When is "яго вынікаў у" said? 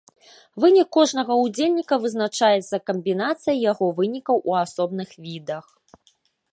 3.71-4.61